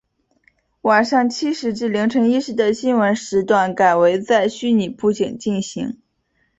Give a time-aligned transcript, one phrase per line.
[0.81, 6.01] 晚上七时至凌晨一时的新闻时段改为在虚拟布景进行。